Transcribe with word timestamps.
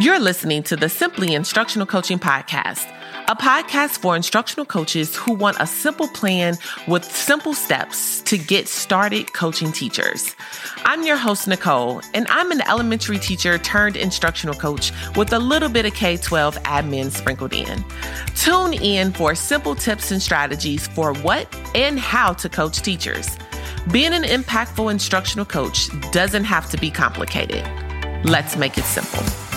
You're 0.00 0.18
listening 0.18 0.62
to 0.62 0.76
the 0.76 0.88
Simply 0.88 1.34
Instructional 1.34 1.86
Coaching 1.86 2.18
Podcast, 2.18 2.90
a 3.28 3.36
podcast 3.36 3.98
for 3.98 4.16
instructional 4.16 4.64
coaches 4.64 5.14
who 5.14 5.34
want 5.34 5.58
a 5.60 5.66
simple 5.66 6.08
plan 6.08 6.56
with 6.88 7.04
simple 7.04 7.52
steps 7.52 8.22
to 8.22 8.38
get 8.38 8.66
started 8.66 9.34
coaching 9.34 9.72
teachers. 9.72 10.34
I'm 10.86 11.02
your 11.02 11.18
host, 11.18 11.46
Nicole, 11.46 12.00
and 12.14 12.26
I'm 12.30 12.50
an 12.50 12.62
elementary 12.62 13.18
teacher 13.18 13.58
turned 13.58 13.94
instructional 13.94 14.54
coach 14.54 14.90
with 15.16 15.34
a 15.34 15.38
little 15.38 15.68
bit 15.68 15.84
of 15.84 15.92
K 15.92 16.16
12 16.16 16.56
admin 16.62 17.10
sprinkled 17.10 17.52
in. 17.52 17.84
Tune 18.34 18.72
in 18.72 19.12
for 19.12 19.34
simple 19.34 19.74
tips 19.74 20.12
and 20.12 20.22
strategies 20.22 20.86
for 20.86 21.12
what 21.16 21.46
and 21.74 22.00
how 22.00 22.32
to 22.32 22.48
coach 22.48 22.80
teachers. 22.80 23.28
Being 23.92 24.14
an 24.14 24.22
impactful 24.22 24.90
instructional 24.90 25.44
coach 25.44 25.90
doesn't 26.10 26.44
have 26.44 26.70
to 26.70 26.78
be 26.78 26.90
complicated. 26.90 27.68
Let's 28.24 28.56
make 28.56 28.78
it 28.78 28.84
simple. 28.84 29.49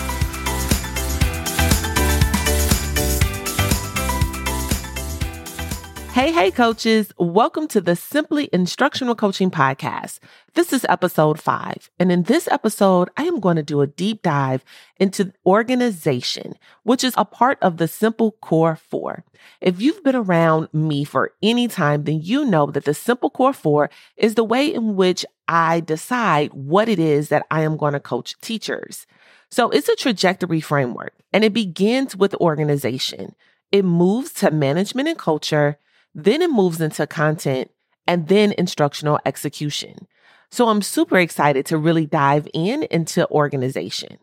Hey, 6.14 6.30
hey, 6.30 6.52
coaches. 6.52 7.12
Welcome 7.18 7.66
to 7.66 7.80
the 7.80 7.96
Simply 7.96 8.48
Instructional 8.52 9.16
Coaching 9.16 9.50
Podcast. 9.50 10.20
This 10.54 10.72
is 10.72 10.86
episode 10.88 11.40
five. 11.40 11.90
And 11.98 12.12
in 12.12 12.22
this 12.22 12.46
episode, 12.46 13.10
I 13.16 13.24
am 13.24 13.40
going 13.40 13.56
to 13.56 13.64
do 13.64 13.80
a 13.80 13.88
deep 13.88 14.22
dive 14.22 14.64
into 15.00 15.32
organization, 15.44 16.54
which 16.84 17.02
is 17.02 17.14
a 17.16 17.24
part 17.24 17.58
of 17.60 17.78
the 17.78 17.88
Simple 17.88 18.30
Core 18.40 18.76
Four. 18.76 19.24
If 19.60 19.82
you've 19.82 20.04
been 20.04 20.14
around 20.14 20.68
me 20.72 21.02
for 21.02 21.32
any 21.42 21.66
time, 21.66 22.04
then 22.04 22.20
you 22.22 22.44
know 22.44 22.66
that 22.66 22.84
the 22.84 22.94
Simple 22.94 23.28
Core 23.28 23.52
Four 23.52 23.90
is 24.16 24.36
the 24.36 24.44
way 24.44 24.72
in 24.72 24.94
which 24.94 25.26
I 25.48 25.80
decide 25.80 26.52
what 26.52 26.88
it 26.88 27.00
is 27.00 27.28
that 27.30 27.44
I 27.50 27.62
am 27.62 27.76
going 27.76 27.94
to 27.94 27.98
coach 27.98 28.40
teachers. 28.40 29.08
So 29.50 29.68
it's 29.68 29.88
a 29.88 29.96
trajectory 29.96 30.60
framework 30.60 31.14
and 31.32 31.42
it 31.42 31.52
begins 31.52 32.16
with 32.16 32.36
organization. 32.36 33.34
It 33.72 33.84
moves 33.84 34.32
to 34.34 34.52
management 34.52 35.08
and 35.08 35.18
culture 35.18 35.76
then 36.14 36.42
it 36.42 36.50
moves 36.50 36.80
into 36.80 37.06
content 37.06 37.70
and 38.06 38.28
then 38.28 38.52
instructional 38.52 39.18
execution. 39.24 40.06
So 40.50 40.68
I'm 40.68 40.82
super 40.82 41.18
excited 41.18 41.66
to 41.66 41.78
really 41.78 42.06
dive 42.06 42.46
in 42.54 42.84
into 42.84 43.28
organization. 43.30 44.18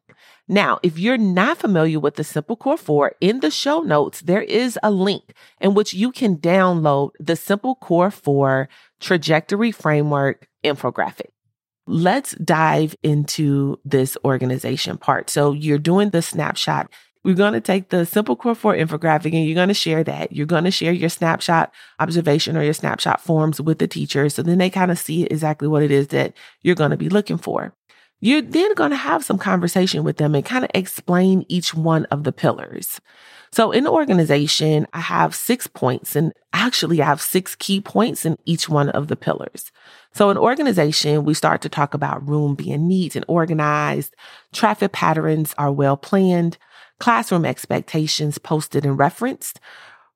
Now, 0.47 0.80
if 0.84 0.97
you're 0.97 1.17
not 1.17 1.58
familiar 1.58 2.00
with 2.00 2.16
the 2.16 2.23
Simple 2.23 2.56
Core 2.56 2.78
4, 2.78 3.16
in 3.22 3.39
the 3.39 3.52
show 3.52 3.81
notes, 3.81 4.22
there 4.22 4.42
is 4.42 4.78
a 4.84 4.92
link 4.92 5.34
in 5.59 5.73
which 5.73 5.94
you 5.94 6.12
can 6.12 6.38
download 6.38 7.12
the 7.19 7.36
Simple 7.36 7.75
Core 7.75 8.12
4 8.12 8.67
trajectory 9.00 9.72
framework 9.72 10.47
infographic. 10.64 11.31
Let's 11.88 12.31
dive 12.36 12.95
into 13.03 13.80
this 13.84 14.17
organization 14.23 14.97
part. 14.97 15.30
So 15.30 15.52
you're 15.52 15.78
doing 15.78 16.09
the 16.09 16.22
snapshot 16.22 16.89
we're 17.23 17.36
going 17.36 17.53
to 17.53 17.61
take 17.61 17.89
the 17.89 18.05
Simple 18.05 18.36
Core 18.36 18.55
4 18.55 18.75
infographic 18.75 19.33
and 19.33 19.45
you're 19.45 19.55
going 19.55 19.67
to 19.67 19.73
share 19.73 20.03
that. 20.03 20.31
You're 20.31 20.47
going 20.47 20.64
to 20.64 20.72
share 20.72 20.91
your 20.91 21.09
snapshot 21.09 21.72
observation 22.00 22.58
or 22.58 22.63
your 22.63 22.73
snapshot 22.73 23.22
forms 23.22 23.61
with 23.61 23.80
the 23.80 23.88
teachers. 23.88 24.33
So 24.33 24.44
then 24.44 24.58
they 24.58 24.69
kind 24.69 24.91
of 24.91 24.97
see 24.97 25.23
exactly 25.23 25.67
what 25.67 25.83
it 25.83 25.91
is 25.91 26.08
that 26.09 26.33
you're 26.61 26.75
going 26.75 26.91
to 26.91 26.97
be 26.97 27.09
looking 27.09 27.38
for. 27.38 27.73
You're 28.22 28.41
then 28.41 28.73
going 28.75 28.91
to 28.91 28.97
have 28.97 29.25
some 29.25 29.38
conversation 29.38 30.03
with 30.03 30.17
them 30.17 30.36
and 30.36 30.45
kind 30.45 30.63
of 30.63 30.72
explain 30.73 31.45
each 31.47 31.73
one 31.73 32.05
of 32.05 32.23
the 32.23 32.31
pillars. 32.31 33.02
So 33.52 33.72
in 33.72 33.83
the 33.83 33.91
organization, 33.91 34.88
I 34.94 35.02
have 35.02 35.35
six 35.35 35.67
points 35.67 36.16
and 36.16 36.31
actually 36.53 37.02
I 37.02 37.06
have 37.06 37.22
six 37.22 37.56
key 37.56 37.81
points 37.81 38.25
in 38.25 38.38
each 38.45 38.69
one 38.69 38.89
of 38.89 39.09
the 39.09 39.16
pillars. 39.16 39.72
So 40.13 40.30
in 40.30 40.38
organization, 40.38 41.25
we 41.25 41.33
start 41.33 41.61
to 41.63 41.69
talk 41.69 41.94
about 41.94 42.28
room 42.28 42.56
being 42.56 42.88
neat 42.88 43.16
and 43.16 43.25
organized. 43.28 44.16
Traffic 44.53 44.91
patterns 44.91 45.53
are 45.58 45.72
well 45.72 45.97
planned 45.97 46.58
classroom 47.02 47.45
expectations 47.45 48.38
posted 48.38 48.85
and 48.85 48.97
referenced. 48.97 49.59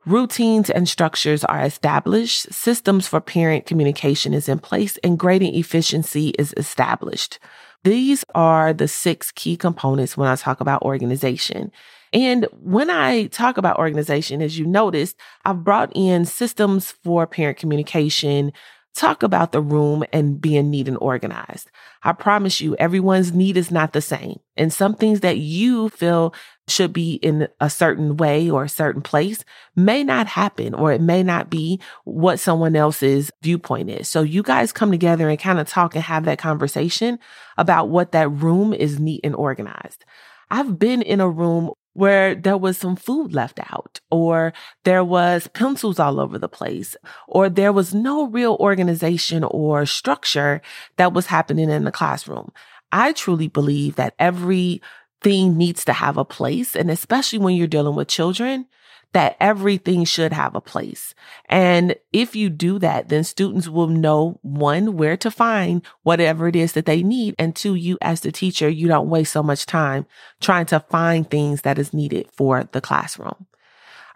Routines 0.05 0.69
and 0.69 0.87
structures 0.87 1.43
are 1.43 1.61
established. 1.61 2.53
Systems 2.53 3.07
for 3.07 3.19
parent 3.19 3.65
communication 3.65 4.35
is 4.35 4.47
in 4.47 4.59
place 4.59 4.97
and 4.97 5.17
grading 5.17 5.55
efficiency 5.55 6.29
is 6.37 6.53
established. 6.57 7.39
These 7.83 8.23
are 8.35 8.71
the 8.71 8.87
six 8.87 9.31
key 9.31 9.57
components 9.57 10.15
when 10.15 10.29
I 10.29 10.35
talk 10.35 10.61
about 10.61 10.83
organization. 10.83 11.71
And 12.13 12.47
when 12.61 12.91
I 12.91 13.27
talk 13.27 13.57
about 13.57 13.79
organization, 13.79 14.43
as 14.43 14.59
you 14.59 14.67
noticed, 14.67 15.17
I've 15.43 15.63
brought 15.63 15.91
in 15.95 16.25
systems 16.25 16.91
for 16.91 17.25
parent 17.25 17.57
communication, 17.57 18.53
talk 18.95 19.23
about 19.23 19.51
the 19.51 19.61
room 19.61 20.03
and 20.13 20.39
being 20.39 20.69
neat 20.69 20.87
and 20.87 20.97
organized. 21.01 21.69
I 22.03 22.13
promise 22.13 22.61
you, 22.61 22.75
everyone's 22.77 23.33
need 23.33 23.57
is 23.57 23.69
not 23.69 23.93
the 23.93 24.01
same. 24.01 24.39
And 24.55 24.71
some 24.71 24.95
things 24.95 25.19
that 25.19 25.37
you 25.37 25.89
feel 25.89 26.33
should 26.67 26.91
be 26.91 27.15
in 27.15 27.47
a 27.59 27.69
certain 27.69 28.17
way 28.17 28.49
or 28.49 28.63
a 28.63 28.69
certain 28.69 29.01
place 29.01 29.43
may 29.75 30.03
not 30.03 30.27
happen, 30.27 30.73
or 30.73 30.91
it 30.91 31.01
may 31.01 31.21
not 31.21 31.49
be 31.49 31.79
what 32.05 32.39
someone 32.39 32.75
else's 32.75 33.31
viewpoint 33.41 33.89
is. 33.89 34.09
So 34.09 34.21
you 34.21 34.41
guys 34.41 34.71
come 34.71 34.91
together 34.91 35.29
and 35.29 35.39
kind 35.39 35.59
of 35.59 35.67
talk 35.67 35.95
and 35.95 36.03
have 36.03 36.25
that 36.25 36.39
conversation 36.39 37.19
about 37.57 37.89
what 37.89 38.13
that 38.13 38.29
room 38.29 38.73
is 38.73 38.99
neat 38.99 39.21
and 39.23 39.35
organized. 39.35 40.05
I've 40.49 40.79
been 40.79 41.01
in 41.01 41.21
a 41.21 41.29
room 41.29 41.71
where 41.93 42.35
there 42.35 42.57
was 42.57 42.77
some 42.77 42.95
food 42.95 43.33
left 43.33 43.59
out 43.71 44.01
or 44.11 44.51
there 44.83 45.03
was 45.03 45.47
pencils 45.47 45.97
all 45.97 46.19
over 46.19 46.37
the 46.37 46.49
place 46.49 46.95
or 47.27 47.49
there 47.49 47.71
was 47.71 47.93
no 47.93 48.27
real 48.27 48.57
organization 48.59 49.45
or 49.45 49.85
structure 49.85 50.61
that 50.97 51.13
was 51.13 51.27
happening 51.27 51.69
in 51.69 51.85
the 51.85 51.91
classroom. 51.91 52.51
I 52.91 53.13
truly 53.13 53.47
believe 53.47 53.95
that 53.95 54.13
every 54.19 54.81
thing 55.25 55.57
needs 55.57 55.83
to 55.83 55.93
have 55.93 56.17
a 56.17 56.23
place. 56.23 56.75
And 56.75 56.91
especially 56.91 57.39
when 57.39 57.55
you're 57.55 57.65
dealing 57.65 57.95
with 57.95 58.07
children, 58.07 58.67
that 59.13 59.35
everything 59.39 60.05
should 60.05 60.31
have 60.31 60.53
a 60.53 60.61
place. 60.61 61.15
And 61.49 61.95
if 62.13 62.35
you 62.35 62.49
do 62.51 62.77
that, 62.79 63.09
then 63.09 63.23
students 63.23 63.67
will 63.67 63.87
know 63.87 64.39
one, 64.43 64.97
where 64.97 65.17
to 65.17 65.31
find 65.31 65.81
whatever 66.03 66.47
it 66.47 66.55
is 66.55 66.73
that 66.73 66.85
they 66.85 67.01
need. 67.01 67.33
And 67.39 67.55
two, 67.55 67.73
you 67.73 67.97
as 68.01 68.21
the 68.21 68.31
teacher, 68.31 68.69
you 68.69 68.87
don't 68.87 69.09
waste 69.09 69.33
so 69.33 69.41
much 69.41 69.65
time 69.65 70.05
trying 70.41 70.67
to 70.67 70.79
find 70.91 71.27
things 71.27 71.61
that 71.61 71.79
is 71.79 71.91
needed 71.91 72.29
for 72.31 72.69
the 72.71 72.81
classroom. 72.81 73.47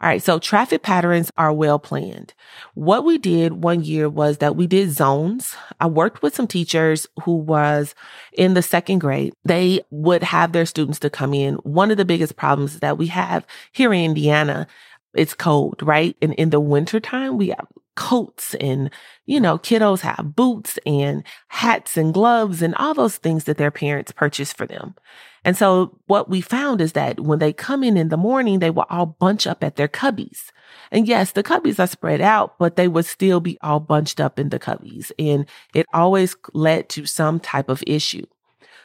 All 0.01 0.07
right. 0.07 0.23
So 0.23 0.39
traffic 0.39 0.81
patterns 0.81 1.31
are 1.37 1.51
well 1.51 1.77
planned. 1.77 2.33
What 2.73 3.03
we 3.03 3.17
did 3.17 3.63
one 3.63 3.83
year 3.83 4.09
was 4.09 4.37
that 4.37 4.55
we 4.55 4.65
did 4.65 4.91
zones. 4.91 5.55
I 5.79 5.87
worked 5.87 6.21
with 6.21 6.35
some 6.35 6.47
teachers 6.47 7.07
who 7.23 7.35
was 7.35 7.95
in 8.33 8.53
the 8.53 8.61
second 8.61 8.99
grade. 8.99 9.33
They 9.43 9.81
would 9.91 10.23
have 10.23 10.53
their 10.53 10.65
students 10.65 10.99
to 10.99 11.09
come 11.09 11.33
in. 11.33 11.55
One 11.55 11.91
of 11.91 11.97
the 11.97 12.05
biggest 12.05 12.37
problems 12.37 12.79
that 12.79 12.97
we 12.97 13.07
have 13.07 13.45
here 13.73 13.93
in 13.93 14.05
Indiana 14.05 14.67
it's 15.13 15.33
cold, 15.33 15.81
right? 15.81 16.15
And 16.21 16.33
in 16.35 16.49
the 16.51 16.59
wintertime, 16.59 17.37
we 17.37 17.47
have 17.49 17.67
coats 17.99 18.55
and, 18.55 18.89
you 19.25 19.35
mm-hmm. 19.35 19.43
know, 19.43 19.57
kiddos 19.59 19.99
have 19.99 20.33
boots 20.35 20.79
and 20.85 21.23
hats 21.49 21.97
and 21.97 22.13
gloves 22.13 22.61
and 22.61 22.73
all 22.75 22.93
those 22.93 23.17
things 23.17 23.43
that 23.43 23.57
their 23.57 23.69
parents 23.69 24.13
purchase 24.13 24.53
for 24.53 24.65
them. 24.65 24.95
And 25.43 25.57
so 25.57 25.97
what 26.07 26.29
we 26.29 26.41
found 26.41 26.81
is 26.81 26.93
that 26.93 27.19
when 27.19 27.39
they 27.39 27.53
come 27.53 27.83
in 27.83 27.97
in 27.97 28.09
the 28.09 28.17
morning, 28.17 28.59
they 28.59 28.69
will 28.69 28.85
all 28.89 29.05
bunch 29.05 29.45
up 29.45 29.63
at 29.63 29.75
their 29.75 29.87
cubbies. 29.87 30.51
And 30.91 31.07
yes, 31.07 31.33
the 31.33 31.43
cubbies 31.43 31.79
are 31.79 31.87
spread 31.87 32.21
out, 32.21 32.57
but 32.57 32.77
they 32.77 32.87
would 32.87 33.05
still 33.05 33.39
be 33.41 33.57
all 33.61 33.79
bunched 33.79 34.19
up 34.19 34.39
in 34.39 34.49
the 34.49 34.59
cubbies. 34.59 35.11
And 35.19 35.45
it 35.73 35.85
always 35.93 36.35
led 36.53 36.89
to 36.89 37.05
some 37.05 37.39
type 37.39 37.69
of 37.69 37.83
issue. 37.85 38.25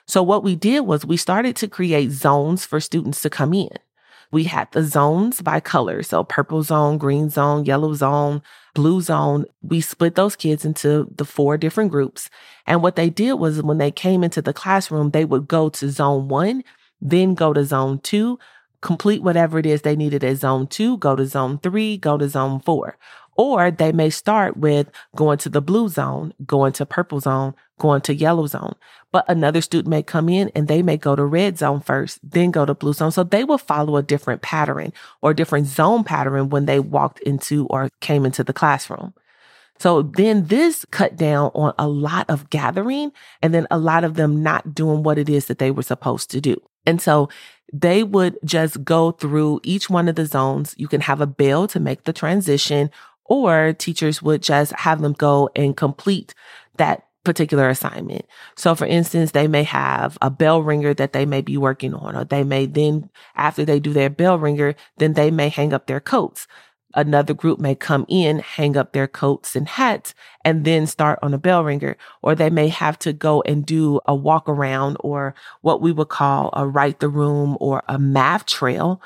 So 0.06 0.22
what 0.22 0.44
we 0.44 0.56
did 0.56 0.80
was 0.80 1.06
we 1.06 1.16
started 1.16 1.56
to 1.56 1.68
create 1.68 2.10
zones 2.10 2.66
for 2.66 2.80
students 2.80 3.22
to 3.22 3.30
come 3.30 3.54
in. 3.54 3.70
We 4.30 4.44
had 4.44 4.70
the 4.72 4.82
zones 4.82 5.42
by 5.42 5.60
color. 5.60 6.02
So 6.02 6.24
purple 6.24 6.62
zone, 6.62 6.98
green 6.98 7.30
zone, 7.30 7.64
yellow 7.64 7.94
zone, 7.94 8.42
blue 8.74 9.00
zone. 9.00 9.46
We 9.62 9.80
split 9.80 10.14
those 10.14 10.36
kids 10.36 10.64
into 10.64 11.08
the 11.16 11.24
four 11.24 11.56
different 11.56 11.90
groups. 11.90 12.30
And 12.66 12.82
what 12.82 12.96
they 12.96 13.10
did 13.10 13.34
was 13.34 13.62
when 13.62 13.78
they 13.78 13.90
came 13.90 14.24
into 14.24 14.42
the 14.42 14.52
classroom, 14.52 15.10
they 15.10 15.24
would 15.24 15.48
go 15.48 15.68
to 15.70 15.90
zone 15.90 16.28
one, 16.28 16.64
then 17.00 17.34
go 17.34 17.52
to 17.52 17.64
zone 17.64 18.00
two, 18.00 18.38
complete 18.80 19.22
whatever 19.22 19.58
it 19.58 19.66
is 19.66 19.82
they 19.82 19.96
needed 19.96 20.24
at 20.24 20.36
zone 20.36 20.66
two, 20.66 20.98
go 20.98 21.16
to 21.16 21.26
zone 21.26 21.58
three, 21.58 21.96
go 21.96 22.18
to 22.18 22.28
zone 22.28 22.60
four. 22.60 22.98
Or 23.36 23.70
they 23.70 23.92
may 23.92 24.10
start 24.10 24.56
with 24.56 24.90
going 25.16 25.38
to 25.38 25.48
the 25.48 25.60
blue 25.60 25.88
zone, 25.88 26.34
going 26.46 26.72
to 26.74 26.86
purple 26.86 27.18
zone, 27.18 27.54
going 27.78 28.00
to 28.02 28.14
yellow 28.14 28.46
zone. 28.46 28.74
But 29.14 29.26
another 29.28 29.60
student 29.60 29.90
may 29.90 30.02
come 30.02 30.28
in 30.28 30.50
and 30.56 30.66
they 30.66 30.82
may 30.82 30.96
go 30.96 31.14
to 31.14 31.24
red 31.24 31.56
zone 31.56 31.80
first, 31.80 32.18
then 32.28 32.50
go 32.50 32.66
to 32.66 32.74
blue 32.74 32.92
zone. 32.92 33.12
So 33.12 33.22
they 33.22 33.44
will 33.44 33.58
follow 33.58 33.96
a 33.96 34.02
different 34.02 34.42
pattern 34.42 34.92
or 35.22 35.32
different 35.32 35.68
zone 35.68 36.02
pattern 36.02 36.48
when 36.48 36.66
they 36.66 36.80
walked 36.80 37.20
into 37.20 37.68
or 37.68 37.90
came 38.00 38.26
into 38.26 38.42
the 38.42 38.52
classroom. 38.52 39.14
So 39.78 40.02
then 40.02 40.46
this 40.48 40.84
cut 40.90 41.14
down 41.14 41.52
on 41.54 41.74
a 41.78 41.86
lot 41.86 42.28
of 42.28 42.50
gathering 42.50 43.12
and 43.40 43.54
then 43.54 43.68
a 43.70 43.78
lot 43.78 44.02
of 44.02 44.14
them 44.14 44.42
not 44.42 44.74
doing 44.74 45.04
what 45.04 45.16
it 45.16 45.28
is 45.28 45.46
that 45.46 45.60
they 45.60 45.70
were 45.70 45.84
supposed 45.84 46.28
to 46.32 46.40
do. 46.40 46.60
And 46.84 47.00
so 47.00 47.28
they 47.72 48.02
would 48.02 48.36
just 48.44 48.82
go 48.82 49.12
through 49.12 49.60
each 49.62 49.88
one 49.88 50.08
of 50.08 50.16
the 50.16 50.26
zones. 50.26 50.74
You 50.76 50.88
can 50.88 51.02
have 51.02 51.20
a 51.20 51.26
bell 51.28 51.68
to 51.68 51.78
make 51.78 52.02
the 52.02 52.12
transition 52.12 52.90
or 53.26 53.74
teachers 53.74 54.20
would 54.20 54.42
just 54.42 54.72
have 54.72 55.00
them 55.00 55.12
go 55.12 55.50
and 55.54 55.76
complete 55.76 56.34
that 56.78 57.03
particular 57.24 57.68
assignment. 57.68 58.26
So 58.56 58.74
for 58.74 58.86
instance, 58.86 59.32
they 59.32 59.48
may 59.48 59.64
have 59.64 60.18
a 60.22 60.30
bell 60.30 60.62
ringer 60.62 60.94
that 60.94 61.12
they 61.12 61.26
may 61.26 61.40
be 61.40 61.56
working 61.56 61.94
on, 61.94 62.14
or 62.14 62.24
they 62.24 62.44
may 62.44 62.66
then, 62.66 63.10
after 63.34 63.64
they 63.64 63.80
do 63.80 63.92
their 63.92 64.10
bell 64.10 64.38
ringer, 64.38 64.74
then 64.98 65.14
they 65.14 65.30
may 65.30 65.48
hang 65.48 65.72
up 65.72 65.86
their 65.86 66.00
coats. 66.00 66.46
Another 66.96 67.34
group 67.34 67.58
may 67.58 67.74
come 67.74 68.06
in, 68.08 68.38
hang 68.38 68.76
up 68.76 68.92
their 68.92 69.08
coats 69.08 69.56
and 69.56 69.68
hats, 69.68 70.14
and 70.44 70.64
then 70.64 70.86
start 70.86 71.18
on 71.22 71.34
a 71.34 71.38
bell 71.38 71.64
ringer. 71.64 71.96
Or 72.22 72.36
they 72.36 72.50
may 72.50 72.68
have 72.68 72.98
to 73.00 73.12
go 73.12 73.42
and 73.42 73.66
do 73.66 74.00
a 74.06 74.14
walk 74.14 74.48
around 74.48 74.96
or 75.00 75.34
what 75.62 75.80
we 75.80 75.90
would 75.90 76.08
call 76.08 76.50
a 76.52 76.66
write 76.66 77.00
the 77.00 77.08
room 77.08 77.56
or 77.58 77.82
a 77.88 77.98
math 77.98 78.46
trail. 78.46 79.02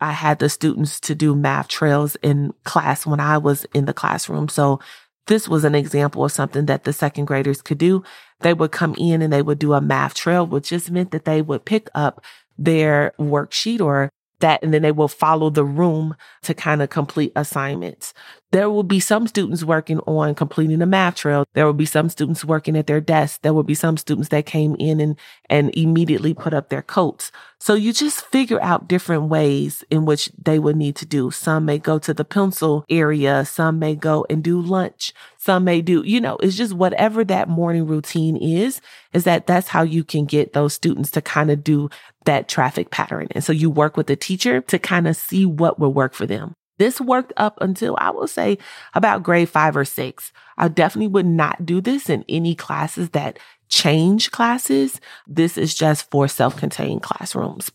I 0.00 0.12
had 0.12 0.38
the 0.38 0.48
students 0.48 0.98
to 1.00 1.14
do 1.14 1.34
math 1.34 1.68
trails 1.68 2.16
in 2.22 2.54
class 2.64 3.06
when 3.06 3.20
I 3.20 3.36
was 3.36 3.66
in 3.74 3.84
the 3.84 3.94
classroom. 3.94 4.48
So 4.48 4.80
this 5.26 5.48
was 5.48 5.64
an 5.64 5.74
example 5.74 6.24
of 6.24 6.32
something 6.32 6.66
that 6.66 6.84
the 6.84 6.92
second 6.92 7.24
graders 7.24 7.62
could 7.62 7.78
do. 7.78 8.02
They 8.40 8.54
would 8.54 8.72
come 8.72 8.94
in 8.98 9.22
and 9.22 9.32
they 9.32 9.42
would 9.42 9.58
do 9.58 9.72
a 9.72 9.80
math 9.80 10.14
trail, 10.14 10.46
which 10.46 10.68
just 10.70 10.90
meant 10.90 11.10
that 11.10 11.24
they 11.24 11.42
would 11.42 11.64
pick 11.64 11.88
up 11.94 12.24
their 12.58 13.12
worksheet 13.18 13.80
or 13.80 14.10
that 14.40 14.62
and 14.62 14.72
then 14.72 14.82
they 14.82 14.92
will 14.92 15.08
follow 15.08 15.50
the 15.50 15.64
room 15.64 16.14
to 16.42 16.54
kind 16.54 16.82
of 16.82 16.90
complete 16.90 17.32
assignments. 17.34 18.12
There 18.52 18.70
will 18.70 18.84
be 18.84 19.00
some 19.00 19.26
students 19.26 19.64
working 19.64 19.98
on 20.00 20.34
completing 20.36 20.80
a 20.80 20.86
math 20.86 21.16
trail. 21.16 21.44
There 21.54 21.66
will 21.66 21.72
be 21.72 21.84
some 21.84 22.08
students 22.08 22.44
working 22.44 22.76
at 22.76 22.86
their 22.86 23.00
desk. 23.00 23.42
There 23.42 23.52
will 23.52 23.64
be 23.64 23.74
some 23.74 23.96
students 23.96 24.28
that 24.28 24.46
came 24.46 24.76
in 24.78 25.00
and, 25.00 25.18
and 25.50 25.74
immediately 25.76 26.32
put 26.32 26.54
up 26.54 26.68
their 26.68 26.82
coats. 26.82 27.32
So 27.58 27.74
you 27.74 27.92
just 27.92 28.24
figure 28.26 28.62
out 28.62 28.86
different 28.86 29.24
ways 29.24 29.82
in 29.90 30.04
which 30.04 30.30
they 30.40 30.60
would 30.60 30.76
need 30.76 30.94
to 30.96 31.06
do. 31.06 31.32
Some 31.32 31.64
may 31.64 31.78
go 31.78 31.98
to 31.98 32.14
the 32.14 32.24
pencil 32.24 32.84
area. 32.88 33.44
Some 33.44 33.80
may 33.80 33.96
go 33.96 34.24
and 34.30 34.44
do 34.44 34.60
lunch. 34.60 35.12
Some 35.38 35.64
may 35.64 35.82
do, 35.82 36.02
you 36.04 36.20
know, 36.20 36.36
it's 36.36 36.56
just 36.56 36.72
whatever 36.72 37.24
that 37.24 37.48
morning 37.48 37.86
routine 37.86 38.36
is, 38.36 38.80
is 39.12 39.24
that 39.24 39.46
that's 39.46 39.68
how 39.68 39.82
you 39.82 40.04
can 40.04 40.24
get 40.24 40.52
those 40.52 40.74
students 40.74 41.10
to 41.12 41.20
kind 41.20 41.50
of 41.50 41.64
do 41.64 41.90
that 42.26 42.48
traffic 42.48 42.90
pattern. 42.90 43.26
And 43.32 43.42
so 43.42 43.52
you 43.52 43.70
work 43.70 43.96
with 43.96 44.06
the 44.06 44.16
teacher 44.16 44.60
to 44.62 44.78
kind 44.78 45.08
of 45.08 45.16
see 45.16 45.44
what 45.44 45.78
will 45.78 45.92
work 45.92 46.14
for 46.14 46.26
them. 46.26 46.54
This 46.78 47.00
worked 47.00 47.32
up 47.36 47.58
until 47.60 47.96
I 47.98 48.10
will 48.10 48.26
say 48.26 48.58
about 48.94 49.22
grade 49.22 49.48
five 49.48 49.76
or 49.76 49.84
six. 49.84 50.32
I 50.58 50.68
definitely 50.68 51.08
would 51.08 51.26
not 51.26 51.64
do 51.64 51.80
this 51.80 52.08
in 52.08 52.24
any 52.28 52.54
classes 52.54 53.10
that 53.10 53.38
change 53.68 54.30
classes. 54.30 55.00
This 55.26 55.58
is 55.58 55.74
just 55.74 56.10
for 56.10 56.28
self-contained 56.28 57.02
classrooms. 57.02 57.70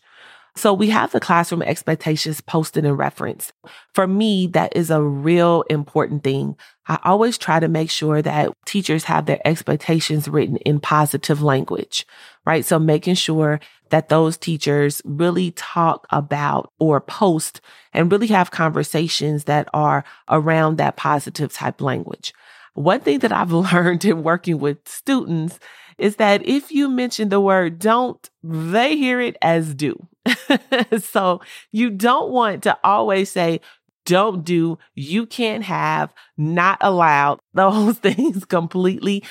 So 0.55 0.73
we 0.73 0.89
have 0.89 1.13
the 1.13 1.21
classroom 1.21 1.61
expectations 1.61 2.41
posted 2.41 2.83
in 2.83 2.93
reference. 2.93 3.53
For 3.93 4.05
me, 4.05 4.47
that 4.47 4.75
is 4.75 4.91
a 4.91 5.01
real 5.01 5.63
important 5.69 6.23
thing. 6.23 6.57
I 6.87 6.99
always 7.05 7.37
try 7.37 7.61
to 7.61 7.69
make 7.69 7.89
sure 7.89 8.21
that 8.21 8.51
teachers 8.65 9.05
have 9.05 9.25
their 9.25 9.39
expectations 9.45 10.27
written 10.27 10.57
in 10.57 10.81
positive 10.81 11.41
language, 11.41 12.05
right? 12.45 12.65
So 12.65 12.79
making 12.79 13.15
sure 13.15 13.61
that 13.91 14.09
those 14.09 14.37
teachers 14.37 15.01
really 15.05 15.51
talk 15.51 16.07
about 16.09 16.71
or 16.79 16.99
post 16.99 17.61
and 17.93 18.11
really 18.11 18.27
have 18.27 18.51
conversations 18.51 19.43
that 19.43 19.67
are 19.73 20.03
around 20.29 20.77
that 20.77 20.97
positive 20.97 21.53
type 21.53 21.81
language. 21.81 22.33
One 22.73 23.01
thing 23.01 23.19
that 23.19 23.31
I've 23.31 23.51
learned 23.73 24.03
in 24.03 24.23
working 24.23 24.59
with 24.59 24.87
students 24.87 25.59
is 25.97 26.15
that 26.15 26.45
if 26.45 26.71
you 26.71 26.89
mention 26.89 27.29
the 27.29 27.39
word 27.39 27.77
don't, 27.77 28.29
they 28.43 28.97
hear 28.97 29.21
it 29.21 29.37
as 29.41 29.75
do. 29.75 30.07
so 30.99 31.41
you 31.71 31.89
don't 31.89 32.31
want 32.31 32.63
to 32.63 32.77
always 32.83 33.31
say, 33.31 33.59
don't 34.05 34.43
do, 34.43 34.79
you 34.95 35.25
can't 35.25 35.63
have, 35.63 36.13
not 36.37 36.77
allowed. 36.81 37.39
Those 37.53 37.97
things 37.99 38.45
completely 38.45 39.23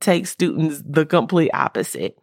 take 0.00 0.26
students 0.26 0.82
the 0.84 1.06
complete 1.06 1.50
opposite. 1.54 2.18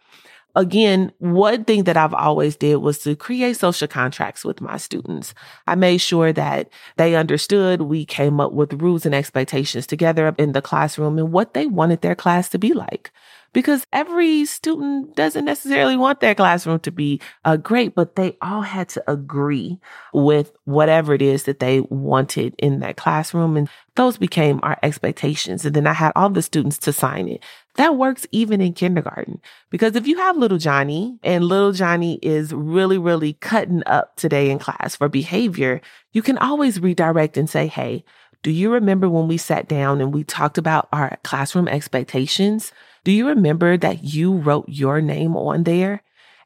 Again, 0.56 1.12
one 1.20 1.66
thing 1.66 1.84
that 1.84 1.98
I've 1.98 2.14
always 2.14 2.56
did 2.56 2.78
was 2.78 3.00
to 3.00 3.16
create 3.16 3.58
social 3.58 3.88
contracts 3.88 4.46
with 4.46 4.62
my 4.62 4.78
students. 4.78 5.34
I 5.68 5.76
made 5.76 5.98
sure 5.98 6.32
that 6.34 6.70
they 6.98 7.16
understood 7.16 7.82
we 7.82 8.06
came 8.06 8.40
up 8.40 8.54
with 8.54 8.82
rules 8.82 9.06
and 9.06 9.14
expectations 9.14 9.86
together 9.86 10.34
in 10.38 10.54
the 10.54 10.62
classroom 10.62 11.18
and 11.20 11.32
what 11.32 11.54
they 11.54 11.66
wanted 11.66 12.02
their 12.02 12.16
class 12.16 12.50
to 12.50 12.60
be 12.60 12.74
like 12.74 13.12
because 13.56 13.88
every 13.94 14.44
student 14.44 15.16
doesn't 15.16 15.46
necessarily 15.46 15.96
want 15.96 16.20
their 16.20 16.36
classroom 16.36 16.78
to 16.82 16.92
be 16.92 17.22
uh, 17.46 17.56
great, 17.56 17.96
but 17.96 18.18
they 18.18 18.36
all 18.42 18.62
had 18.62 18.90
to 18.90 19.04
agree 19.10 19.80
with 20.14 20.52
whatever 20.66 21.14
it 21.14 21.22
is 21.22 21.44
that 21.44 21.62
they 21.62 21.80
wanted 21.80 22.54
in 22.58 22.82
that 22.82 22.98
classroom. 22.98 23.56
And 23.56 23.70
those 23.96 24.18
became 24.18 24.60
our 24.62 24.78
expectations. 24.84 25.64
And 25.64 25.74
then 25.74 25.88
I 25.88 25.94
had 25.94 26.12
all 26.18 26.30
the 26.30 26.42
students 26.42 26.78
to 26.80 26.92
sign 26.92 27.30
it. 27.30 27.44
That 27.76 27.98
works 27.98 28.26
even 28.32 28.62
in 28.62 28.74
kindergarten 28.74 29.42
because 29.70 29.96
if 29.98 30.08
you 30.08 30.18
have 30.18 30.38
little 30.38 30.58
Johnny 30.58 31.20
and 31.24 31.44
little 31.44 31.74
Johnny 31.74 32.20
is 32.22 32.54
really, 32.54 32.98
really 32.98 33.34
cutting 33.34 33.84
up 33.86 34.16
today 34.16 34.50
in 34.50 34.60
class 34.60 34.96
for 34.96 35.10
behavior, 35.10 35.82
you 36.14 36.22
can 36.22 36.38
always 36.38 36.80
redirect 36.80 37.36
and 37.36 37.50
say, 37.50 37.68
Hey, 37.68 38.06
do 38.44 38.52
you 38.52 38.72
remember 38.72 39.10
when 39.10 39.28
we 39.28 39.38
sat 39.38 39.68
down 39.68 40.00
and 40.00 40.14
we 40.14 40.24
talked 40.24 40.58
about 40.58 40.88
our 40.94 41.18
classroom 41.24 41.68
expectations? 41.68 42.72
Do 43.04 43.12
you 43.12 43.28
remember 43.28 43.76
that 43.78 44.04
you 44.06 44.34
wrote 44.34 44.70
your 44.70 45.02
name 45.02 45.36
on 45.36 45.64
there? 45.64 46.02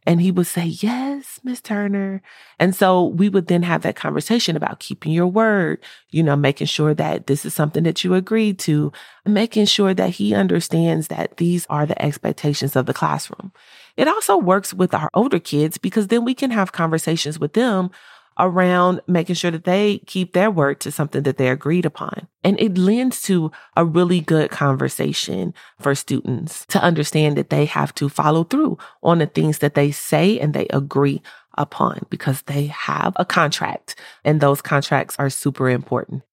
And 0.10 0.20
he 0.20 0.32
would 0.32 0.48
say, 0.48 0.66
Yes, 0.66 1.40
Miss 1.44 1.62
Turner. 1.62 2.24
And 2.58 2.76
so 2.76 3.06
we 3.06 3.30
would 3.30 3.46
then 3.46 3.62
have 3.62 3.84
that 3.84 3.96
conversation 3.96 4.56
about 4.56 4.80
keeping 4.80 5.12
your 5.12 5.28
word, 5.28 5.78
you 6.10 6.24
know, 6.24 6.36
making 6.36 6.66
sure 6.66 6.96
that 6.96 7.28
this 7.28 7.46
is 7.46 7.54
something 7.54 7.84
that 7.84 8.04
you 8.04 8.16
agreed 8.16 8.58
to, 8.60 8.92
making 9.28 9.66
sure 9.66 9.94
that 9.94 10.10
he 10.10 10.34
understands 10.34 11.10
that 11.10 11.38
these 11.38 11.68
are 11.70 11.86
the 11.86 12.02
expectations 12.02 12.76
of 12.76 12.88
the 12.88 12.94
classroom. 12.94 13.52
It 13.98 14.08
also 14.08 14.36
works 14.36 14.74
with 14.74 14.96
our 14.96 15.12
older 15.14 15.38
kids 15.38 15.78
because 15.78 16.08
then 16.08 16.26
we 16.26 16.34
can 16.34 16.50
have 16.50 16.72
conversations 16.72 17.38
with 17.38 17.54
them 17.54 17.92
around 18.40 19.02
making 19.08 19.36
sure 19.36 19.52
that 19.52 19.66
they 19.66 20.00
keep 20.08 20.34
their 20.34 20.50
word 20.50 20.80
to 20.80 20.92
something 20.92 21.24
that 21.24 21.38
they 21.38 21.50
agreed 21.50 21.86
upon. 21.86 22.28
And 22.44 22.60
it 22.60 22.78
lends 22.78 23.22
to 23.24 23.52
a 23.76 23.86
really 23.86 24.22
good 24.22 24.50
conversation 24.50 25.54
for 25.80 25.94
students 25.94 26.66
to 26.68 26.82
understand 26.82 27.38
that 27.38 27.50
they 27.50 27.66
have 27.66 27.94
to 27.96 28.10
follow 28.10 28.46
through 28.46 28.78
on 29.04 29.20
the 29.20 29.26
things 29.26 29.60
that 29.60 29.76
they 29.76 29.92
say 29.92 30.40
and 30.40 30.54
they 30.54 30.68
agree 30.70 31.22
upon 31.58 32.06
because 32.10 32.42
they 32.44 32.68
have 32.68 33.14
a 33.18 33.26
contract 33.26 33.96
and 34.24 34.40
those 34.40 34.62
contracts 34.62 35.16
are 35.20 35.30
super 35.30 35.70
important. 35.70 36.24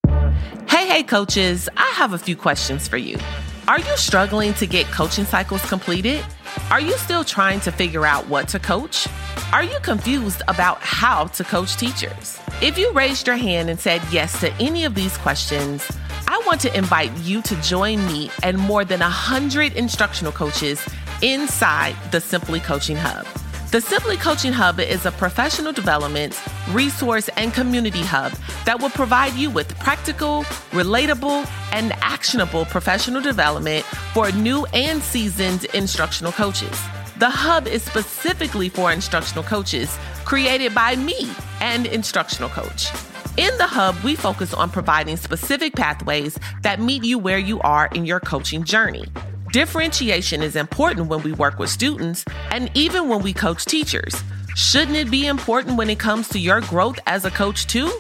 Hey, 0.69 0.87
hey, 0.87 1.03
coaches, 1.03 1.69
I 1.77 1.91
have 1.97 2.13
a 2.13 2.19
few 2.19 2.37
questions 2.37 2.87
for 2.87 2.97
you. 2.97 3.19
Are 3.67 3.81
you 3.81 3.97
struggling 3.97 4.55
to 4.55 4.67
get 4.67 4.87
coaching 4.87 5.25
cycles 5.25 5.63
completed? 5.69 6.25
Are 6.71 6.81
you 6.81 6.97
still 6.99 7.25
trying 7.25 7.61
to 7.61 7.73
figure 7.73 8.05
out 8.05 8.29
what 8.29 8.49
to 8.49 8.59
coach? 8.59 9.07
Are 9.53 9.63
you 9.63 9.79
confused 9.83 10.43
about 10.49 10.79
how 10.81 11.27
to 11.27 11.45
coach 11.45 11.77
teachers? 11.77 12.39
If 12.61 12.77
you 12.77 12.91
raised 12.93 13.27
your 13.27 13.37
hand 13.37 13.71
and 13.71 13.79
said 13.79 14.03
yes 14.11 14.41
to 14.41 14.53
any 14.55 14.85
of 14.85 14.95
these 14.95 15.17
questions, 15.19 15.87
I 16.27 16.43
want 16.47 16.61
to 16.63 16.77
invite 16.77 17.17
you 17.19 17.43
to 17.43 17.57
join 17.63 18.05
me 18.07 18.31
and 18.43 18.59
more 18.59 18.85
than 18.85 19.01
100 19.01 19.75
instructional 19.75 20.33
coaches 20.33 20.85
inside 21.23 21.95
the 22.11 22.21
Simply 22.21 22.61
Coaching 22.61 22.97
Hub. 22.97 23.27
The 23.71 23.81
Simply 23.81 24.17
Coaching 24.17 24.53
Hub 24.53 24.81
is 24.81 25.07
a 25.07 25.13
professional 25.13 25.73
development, 25.73 26.41
resource, 26.71 27.29
and 27.37 27.53
community 27.53 28.01
hub 28.01 28.33
that 28.65 28.81
will 28.81 28.91
provide 28.91 29.35
you 29.35 29.51
with 29.51 29.79
practical, 29.79 30.45
relatable, 30.73 31.47
and 31.73 31.93
actionable 32.03 32.65
professional 32.67 33.21
development 33.21 33.85
for 34.15 34.31
new 34.33 34.65
and 34.67 35.03
seasoned 35.03 35.65
instructional 35.75 36.33
coaches. 36.33 36.81
The 37.19 37.31
Hub 37.31 37.67
is 37.67 37.83
specifically 37.83 38.69
for 38.69 38.93
instructional 38.93 39.43
coaches, 39.43 39.97
created 40.25 40.75
by 40.75 40.97
me, 40.97 41.31
an 41.61 41.87
instructional 41.87 42.51
coach. 42.51 42.89
In 43.37 43.57
the 43.59 43.67
Hub, 43.67 43.97
we 44.03 44.17
focus 44.17 44.53
on 44.55 44.71
providing 44.71 45.17
specific 45.17 45.75
pathways 45.75 46.39
that 46.63 46.81
meet 46.81 47.05
you 47.05 47.19
where 47.19 47.39
you 47.39 47.61
are 47.61 47.89
in 47.95 48.07
your 48.07 48.21
coaching 48.21 48.65
journey. 48.65 49.07
Differentiation 49.53 50.43
is 50.43 50.57
important 50.57 51.09
when 51.09 51.23
we 51.23 51.33
work 51.33 51.59
with 51.59 51.71
students 51.71 52.25
and 52.51 52.71
even 52.75 53.09
when 53.09 53.23
we 53.23 53.33
coach 53.33 53.65
teachers. 53.65 54.23
Shouldn't 54.55 54.97
it 54.97 55.11
be 55.11 55.27
important 55.27 55.77
when 55.77 55.91
it 55.91 55.99
comes 55.99 56.29
to 56.31 56.39
your 56.39 56.61
growth 56.63 56.99
as 57.07 57.25
a 57.25 57.31
coach, 57.31 57.67
too? 57.67 57.93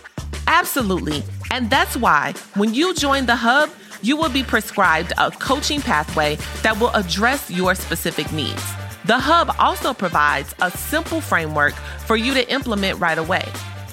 Absolutely. 0.47 1.23
And 1.51 1.71
that's 1.71 1.97
why 1.97 2.35
when 2.55 2.75
you 2.75 2.95
join 2.95 3.27
the 3.27 3.37
Hub, 3.37 3.71
you 4.03 4.17
will 4.17 4.29
be 4.29 4.43
prescribed 4.43 5.13
a 5.19 5.31
coaching 5.31 5.81
pathway 5.81 6.37
that 6.63 6.79
will 6.79 6.91
address 6.91 7.51
your 7.51 7.75
specific 7.75 8.31
needs. 8.33 8.63
The 9.05 9.19
Hub 9.19 9.55
also 9.59 9.95
provides 9.95 10.55
a 10.61 10.71
simple 10.71 11.21
framework 11.21 11.75
for 12.07 12.17
you 12.17 12.35
to 12.35 12.53
implement 12.53 12.99
right 12.99 13.19
away. 13.19 13.45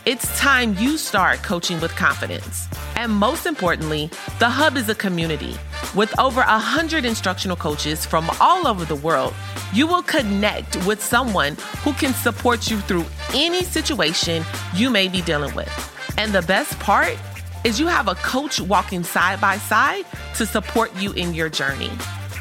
It's 0.05 0.38
time 0.38 0.75
you 0.77 0.98
start 0.98 1.43
coaching 1.43 1.79
with 1.79 1.95
confidence. 1.95 2.67
And 2.95 3.12
most 3.12 3.45
importantly, 3.45 4.10
the 4.39 4.50
Hub 4.50 4.75
is 4.75 4.89
a 4.89 4.95
community. 4.95 5.55
With 5.95 6.17
over 6.19 6.41
100 6.41 7.05
instructional 7.05 7.55
coaches 7.55 8.05
from 8.05 8.29
all 8.41 8.67
over 8.67 8.86
the 8.86 8.95
world, 8.95 9.33
you 9.74 9.88
will 9.88 10.03
connect 10.03 10.75
with 10.86 11.01
someone 11.01 11.55
who 11.83 11.93
can 11.93 12.13
support 12.13 12.69
you 12.69 12.79
through 12.81 13.05
any 13.33 13.63
situation 13.63 14.43
you 14.75 14.89
may 14.89 15.07
be 15.07 15.22
dealing 15.22 15.55
with. 15.55 15.72
And 16.17 16.33
the 16.33 16.41
best 16.41 16.77
part 16.79 17.17
is 17.63 17.79
you 17.79 17.88
have 17.88 18.08
a 18.08 18.13
coach 18.15 18.60
walking 18.60 19.03
side 19.03 19.39
by 19.41 19.58
side 19.58 20.05
to 20.36 20.46
support 20.46 20.96
you 20.96 21.12
in 21.13 21.34
your 21.34 21.50
journey. 21.50 21.89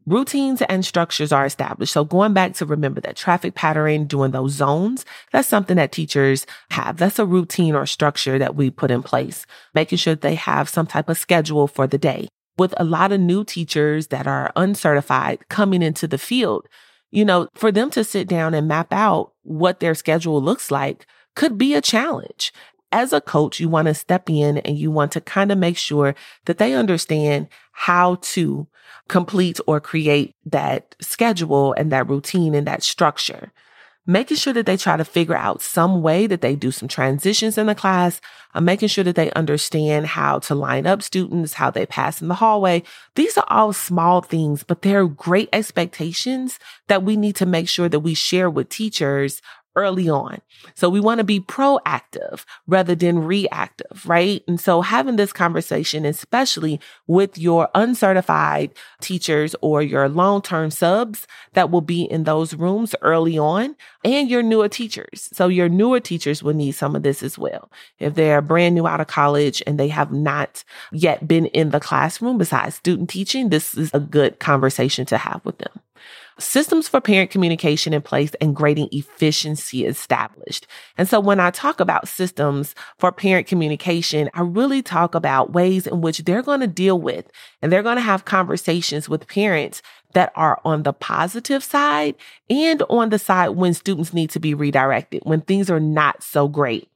Routines 0.08 0.64
and 0.64 0.84
structures 0.84 1.32
are 1.32 1.46
established. 1.46 1.94
So 1.94 2.04
going 2.04 2.34
back 2.34 2.54
to 2.56 2.66
remember 2.66 3.02
that 3.02 3.16
traffic 3.16 3.54
pattern, 3.54 4.06
doing 4.06 4.32
those 4.32 4.54
zones, 4.54 5.06
that's 5.32 5.48
something 5.48 5.78
that 5.78 5.92
teachers 5.92 6.48
have. 6.72 6.98
That's 6.98 7.20
a 7.20 7.26
routine 7.26 7.76
or 7.76 7.86
structure 7.86 8.40
that 8.40 8.56
we 8.56 8.72
put 8.72 8.90
in 8.90 9.04
place, 9.04 9.46
making 9.76 10.00
sure 10.00 10.16
they 10.16 10.36
have 10.36 10.70
some 10.70 10.88
type 10.88 11.08
of 11.08 11.20
schedule 11.20 11.68
for 11.68 11.86
the 11.86 12.00
day. 12.00 12.28
With 12.58 12.74
a 12.78 12.84
lot 12.84 13.12
of 13.12 13.20
new 13.20 13.44
teachers 13.44 14.08
that 14.08 14.26
are 14.26 14.52
uncertified 14.56 15.48
coming 15.50 15.84
into 15.84 16.08
the 16.08 16.18
field, 16.18 16.68
you 17.12 17.24
know, 17.24 17.48
for 17.54 17.72
them 17.72 17.92
to 17.92 18.04
sit 18.04 18.28
down 18.28 18.54
and 18.56 18.68
map 18.68 18.92
out 18.92 19.34
what 19.44 19.80
their 19.80 19.94
schedule 19.94 20.42
looks 20.42 20.72
like 20.72 21.06
could 21.36 21.58
be 21.58 21.76
a 21.76 21.82
challenge 21.82 22.52
as 22.92 23.14
a 23.14 23.22
coach, 23.22 23.60
you 23.60 23.70
want 23.70 23.88
to 23.88 23.94
step 23.94 24.30
in 24.30 24.58
and 24.60 24.78
you 24.78 24.92
want 24.92 25.12
to 25.14 25.22
kind 25.22 25.52
of 25.52 25.58
make 25.58 25.78
sure 25.78 26.16
that 26.46 26.58
they 26.58 26.74
understand 26.74 27.48
how 27.72 28.16
to 28.22 28.68
complete 29.08 29.60
or 29.68 29.80
create 29.80 30.36
that 30.46 30.96
schedule 31.02 31.74
and 31.74 31.92
that 31.92 32.08
routine 32.08 32.56
and 32.56 32.68
that 32.68 32.84
structure. 32.84 33.52
Making 34.08 34.38
sure 34.38 34.54
that 34.54 34.66
they 34.66 34.78
try 34.78 34.98
to 34.98 35.06
figure 35.06 35.36
out 35.36 35.62
some 35.62 36.02
way 36.02 36.26
that 36.26 36.42
they 36.42 36.56
do 36.56 36.72
some 36.72 36.88
transitions 36.88 37.56
in 37.58 37.68
the 37.68 37.76
class, 37.76 38.20
uh, 38.56 38.60
making 38.60 38.88
sure 38.88 39.04
that 39.04 39.16
they 39.16 39.32
understand 39.34 40.08
how 40.08 40.40
to 40.40 40.56
line 40.56 40.88
up 40.88 41.04
students, 41.04 41.54
how 41.54 41.70
they 41.70 41.86
pass 41.86 42.20
in 42.20 42.28
the 42.28 42.34
hallway. 42.34 42.82
These 43.14 43.38
are 43.38 43.46
all 43.48 43.74
small 43.74 44.22
things, 44.22 44.64
but 44.64 44.82
they're 44.82 45.06
great 45.08 45.50
expectations 45.54 46.58
that 46.88 47.04
we 47.04 47.16
need 47.16 47.36
to 47.36 47.46
make 47.46 47.70
sure 47.70 47.88
that 47.90 48.00
we 48.00 48.16
share 48.16 48.50
with 48.50 48.70
teachers 48.70 49.40
early 49.76 50.10
on. 50.10 50.42
So 50.76 50.90
we 50.90 51.00
want 51.00 51.20
to 51.20 51.24
be 51.24 51.40
proactive 51.40 52.46
rather 52.68 52.96
than 52.96 53.20
reactive, 53.20 54.06
right? 54.06 54.44
And 54.48 54.60
so 54.60 54.82
having 54.82 55.16
this 55.16 55.34
conversation, 55.34 56.06
especially 56.06 56.80
with 57.08 57.38
your 57.38 57.70
uncertified 57.76 58.72
teachers 59.02 59.56
or 59.62 59.82
your 59.82 60.10
long-term 60.10 60.72
subs 60.72 61.28
that 61.54 61.72
will 61.72 61.82
be 61.82 62.04
in 62.04 62.24
those 62.24 62.54
rooms 62.54 62.96
early 63.02 63.38
on 63.38 63.76
and 64.04 64.30
your 64.30 64.44
newer 64.44 64.70
teachers. 64.70 65.30
So 65.34 65.48
your 65.48 65.70
newer 65.70 66.00
teachers 66.00 66.44
will 66.44 66.54
need 66.54 66.74
some 66.74 66.96
of 66.96 67.04
this 67.04 67.24
as 67.24 67.38
well. 67.38 67.72
If 68.00 68.16
they're 68.16 68.42
brand 68.42 68.76
new 68.76 68.88
out 68.88 69.02
of 69.02 69.08
college 69.08 69.64
and 69.66 69.80
they 69.80 69.88
have 69.90 70.12
not 70.12 70.64
yet 70.92 71.28
been 71.28 71.46
in 71.48 71.70
the 71.70 71.80
classroom 71.80 72.38
besides 72.38 72.76
student 72.76 73.10
teaching, 73.10 73.50
this 73.50 73.76
is 73.76 73.92
a 73.94 74.00
good 74.00 74.40
conversation 74.40 75.06
to 75.06 75.18
have 75.18 75.42
with 75.46 75.58
them 75.60 75.80
systems 76.40 76.88
for 76.88 77.02
parent 77.02 77.32
communication 77.32 77.94
in 77.94 78.02
place 78.02 78.34
and 78.42 78.56
grading 78.56 78.90
efficiency 78.92 79.86
established. 79.86 80.68
And 80.98 81.08
so 81.08 81.20
when 81.20 81.40
I 81.40 81.52
talk 81.52 81.80
about 81.80 82.08
systems 82.08 82.76
for 82.98 83.12
parent 83.12 83.48
communication, 83.48 84.30
I 84.34 84.42
really 84.42 84.82
talk 84.82 85.16
about 85.16 85.54
ways 85.54 85.88
in 85.88 86.02
which 86.02 86.20
they're 86.20 86.42
going 86.42 86.62
to 86.62 86.68
deal 86.68 87.00
with 87.00 87.30
and 87.62 87.72
they're 87.72 87.84
going 87.84 87.98
to 87.98 88.02
have 88.02 88.26
conversations 88.26 89.08
with 89.08 89.28
parents 89.28 89.82
that 90.14 90.32
are 90.36 90.60
on 90.66 90.84
the 90.84 90.94
positive 90.94 91.64
side 91.64 92.16
and 92.50 92.84
on 92.90 93.10
the 93.10 93.20
side 93.20 93.50
when 93.50 93.74
students 93.74 94.14
need 94.14 94.30
to 94.32 94.40
be 94.40 94.54
redirected, 94.54 95.22
when 95.24 95.42
things 95.42 95.70
are 95.70 95.80
not 95.80 96.22
so 96.24 96.48
great. 96.48 96.90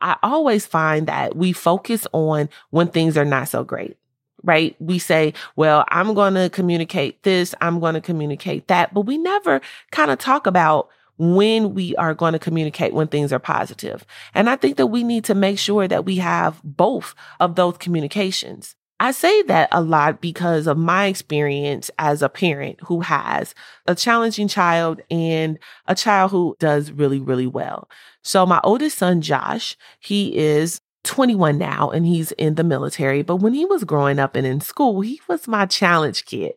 I 0.00 0.16
always 0.22 0.66
find 0.66 1.06
that 1.06 1.36
we 1.36 1.52
focus 1.52 2.06
on 2.12 2.48
when 2.70 2.88
things 2.88 3.16
are 3.16 3.24
not 3.24 3.48
so 3.48 3.64
great 3.64 3.96
right? 4.44 4.76
We 4.78 4.98
say, 4.98 5.34
well, 5.56 5.84
I'm 5.88 6.14
going 6.14 6.34
to 6.34 6.48
communicate 6.50 7.22
this, 7.22 7.54
I'm 7.60 7.80
going 7.80 7.94
to 7.94 8.00
communicate 8.00 8.68
that, 8.68 8.94
but 8.94 9.02
we 9.02 9.18
never 9.18 9.60
kind 9.90 10.10
of 10.10 10.18
talk 10.18 10.46
about 10.46 10.88
when 11.16 11.74
we 11.74 11.94
are 11.96 12.14
going 12.14 12.32
to 12.32 12.38
communicate 12.38 12.92
when 12.92 13.06
things 13.06 13.32
are 13.32 13.38
positive. 13.38 14.04
And 14.34 14.50
I 14.50 14.56
think 14.56 14.76
that 14.76 14.88
we 14.88 15.04
need 15.04 15.24
to 15.24 15.34
make 15.34 15.58
sure 15.58 15.86
that 15.88 16.04
we 16.04 16.16
have 16.16 16.60
both 16.64 17.14
of 17.40 17.54
those 17.54 17.78
communications. 17.78 18.74
I 19.00 19.10
say 19.10 19.42
that 19.42 19.68
a 19.72 19.82
lot 19.82 20.20
because 20.20 20.66
of 20.66 20.78
my 20.78 21.06
experience 21.06 21.90
as 21.98 22.22
a 22.22 22.28
parent 22.28 22.78
who 22.84 23.00
has 23.00 23.54
a 23.86 23.94
challenging 23.94 24.48
child 24.48 25.02
and 25.10 25.58
a 25.86 25.94
child 25.94 26.30
who 26.30 26.56
does 26.60 26.92
really, 26.92 27.18
really 27.18 27.46
well. 27.46 27.88
So 28.22 28.46
my 28.46 28.60
oldest 28.62 28.98
son, 28.98 29.20
Josh, 29.20 29.76
he 29.98 30.36
is 30.36 30.80
21 31.04 31.58
now 31.58 31.90
and 31.90 32.04
he's 32.04 32.32
in 32.32 32.56
the 32.56 32.64
military. 32.64 33.22
But 33.22 33.36
when 33.36 33.54
he 33.54 33.64
was 33.64 33.84
growing 33.84 34.18
up 34.18 34.36
and 34.36 34.46
in 34.46 34.60
school, 34.60 35.00
he 35.02 35.20
was 35.28 35.46
my 35.46 35.66
challenge 35.66 36.24
kid. 36.24 36.54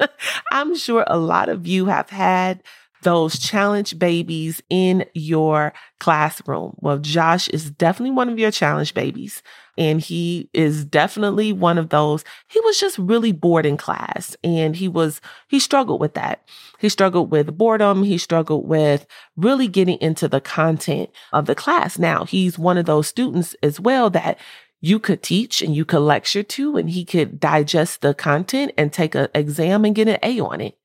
I'm 0.52 0.76
sure 0.76 1.04
a 1.06 1.18
lot 1.18 1.48
of 1.48 1.66
you 1.66 1.86
have 1.86 2.10
had 2.10 2.62
those 3.02 3.38
challenge 3.38 3.98
babies 3.98 4.62
in 4.68 5.04
your 5.14 5.72
classroom. 6.00 6.74
Well, 6.78 6.98
Josh 6.98 7.48
is 7.48 7.70
definitely 7.70 8.14
one 8.14 8.28
of 8.28 8.38
your 8.38 8.50
challenge 8.50 8.94
babies. 8.94 9.42
And 9.76 10.00
he 10.00 10.50
is 10.52 10.84
definitely 10.84 11.52
one 11.52 11.78
of 11.78 11.90
those. 11.90 12.24
He 12.48 12.58
was 12.60 12.80
just 12.80 12.98
really 12.98 13.30
bored 13.30 13.64
in 13.64 13.76
class 13.76 14.36
and 14.42 14.74
he 14.74 14.88
was, 14.88 15.20
he 15.46 15.60
struggled 15.60 16.00
with 16.00 16.14
that. 16.14 16.42
He 16.80 16.88
struggled 16.88 17.30
with 17.30 17.56
boredom. 17.56 18.02
He 18.02 18.18
struggled 18.18 18.66
with 18.66 19.06
really 19.36 19.68
getting 19.68 19.98
into 19.98 20.26
the 20.26 20.40
content 20.40 21.10
of 21.32 21.46
the 21.46 21.54
class. 21.54 21.96
Now, 21.96 22.24
he's 22.24 22.58
one 22.58 22.76
of 22.76 22.86
those 22.86 23.06
students 23.06 23.54
as 23.62 23.78
well 23.78 24.10
that 24.10 24.38
you 24.80 24.98
could 24.98 25.22
teach 25.22 25.62
and 25.62 25.74
you 25.74 25.84
could 25.84 26.00
lecture 26.00 26.42
to, 26.42 26.76
and 26.76 26.90
he 26.90 27.04
could 27.04 27.40
digest 27.40 28.00
the 28.00 28.14
content 28.14 28.72
and 28.78 28.92
take 28.92 29.14
an 29.14 29.28
exam 29.34 29.84
and 29.84 29.94
get 29.94 30.08
an 30.08 30.18
A 30.22 30.40
on 30.40 30.60
it. 30.60 30.76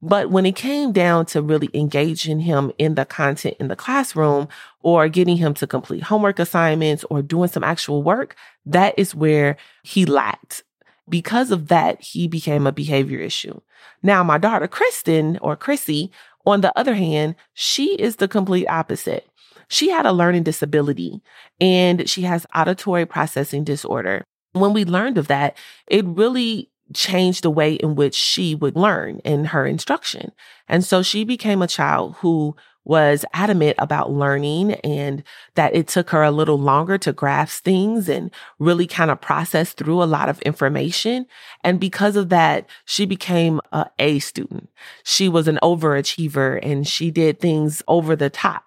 But 0.00 0.30
when 0.30 0.46
it 0.46 0.54
came 0.54 0.92
down 0.92 1.26
to 1.26 1.42
really 1.42 1.70
engaging 1.74 2.40
him 2.40 2.70
in 2.78 2.94
the 2.94 3.04
content 3.04 3.56
in 3.58 3.68
the 3.68 3.76
classroom 3.76 4.48
or 4.80 5.08
getting 5.08 5.36
him 5.36 5.54
to 5.54 5.66
complete 5.66 6.04
homework 6.04 6.38
assignments 6.38 7.04
or 7.10 7.20
doing 7.20 7.48
some 7.48 7.64
actual 7.64 8.02
work, 8.02 8.36
that 8.64 8.96
is 8.96 9.14
where 9.14 9.56
he 9.82 10.06
lacked. 10.06 10.62
Because 11.08 11.50
of 11.50 11.68
that, 11.68 12.00
he 12.00 12.28
became 12.28 12.66
a 12.66 12.72
behavior 12.72 13.18
issue. 13.18 13.60
Now, 14.02 14.22
my 14.22 14.38
daughter, 14.38 14.68
Kristen 14.68 15.38
or 15.38 15.56
Chrissy, 15.56 16.12
on 16.46 16.60
the 16.60 16.76
other 16.78 16.94
hand, 16.94 17.34
she 17.54 17.94
is 17.96 18.16
the 18.16 18.28
complete 18.28 18.66
opposite. 18.68 19.26
She 19.68 19.90
had 19.90 20.06
a 20.06 20.12
learning 20.12 20.44
disability 20.44 21.20
and 21.60 22.08
she 22.08 22.22
has 22.22 22.46
auditory 22.54 23.04
processing 23.04 23.64
disorder. 23.64 24.24
When 24.52 24.72
we 24.72 24.84
learned 24.84 25.18
of 25.18 25.28
that, 25.28 25.56
it 25.88 26.04
really 26.06 26.70
changed 26.94 27.42
the 27.42 27.50
way 27.50 27.74
in 27.74 27.94
which 27.94 28.14
she 28.14 28.54
would 28.54 28.76
learn 28.76 29.20
in 29.24 29.46
her 29.46 29.66
instruction. 29.66 30.32
And 30.68 30.84
so 30.84 31.02
she 31.02 31.24
became 31.24 31.62
a 31.62 31.66
child 31.66 32.16
who 32.18 32.56
was 32.84 33.24
adamant 33.34 33.76
about 33.78 34.10
learning 34.10 34.72
and 34.76 35.22
that 35.56 35.74
it 35.74 35.86
took 35.86 36.08
her 36.08 36.22
a 36.22 36.30
little 36.30 36.58
longer 36.58 36.96
to 36.96 37.12
grasp 37.12 37.62
things 37.62 38.08
and 38.08 38.30
really 38.58 38.86
kind 38.86 39.10
of 39.10 39.20
process 39.20 39.74
through 39.74 40.02
a 40.02 40.04
lot 40.04 40.30
of 40.30 40.40
information. 40.40 41.26
And 41.62 41.78
because 41.78 42.16
of 42.16 42.30
that, 42.30 42.66
she 42.86 43.04
became 43.04 43.60
a 43.72 43.90
A 43.98 44.20
student. 44.20 44.70
She 45.04 45.28
was 45.28 45.48
an 45.48 45.58
overachiever 45.62 46.58
and 46.62 46.88
she 46.88 47.10
did 47.10 47.40
things 47.40 47.82
over 47.88 48.16
the 48.16 48.30
top. 48.30 48.64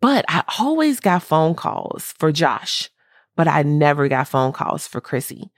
But 0.00 0.24
I 0.28 0.42
always 0.58 0.98
got 0.98 1.22
phone 1.22 1.54
calls 1.54 2.12
for 2.18 2.32
Josh, 2.32 2.90
but 3.36 3.46
I 3.46 3.62
never 3.62 4.08
got 4.08 4.26
phone 4.26 4.52
calls 4.52 4.88
for 4.88 5.00
Chrissy. 5.00 5.50